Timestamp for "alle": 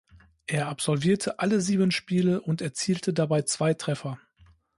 1.37-1.61